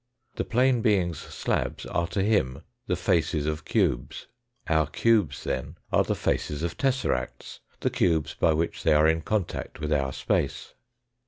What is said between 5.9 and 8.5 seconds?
are the faces of tesseracts, the cubes